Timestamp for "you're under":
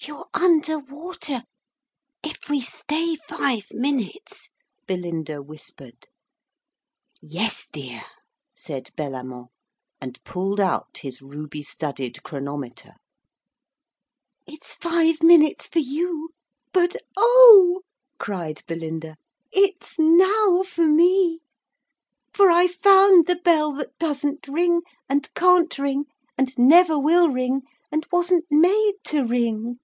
0.00-0.78